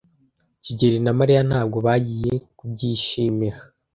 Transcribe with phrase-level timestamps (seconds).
[0.63, 3.57] kigeli na Mariya ntabwo bagiye kubyishimira.